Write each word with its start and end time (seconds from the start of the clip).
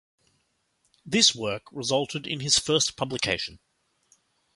This 1.05 1.35
work 1.35 1.71
resulted 1.71 2.25
in 2.25 2.39
his 2.39 2.57
first 2.57 2.97
publication. 2.97 3.59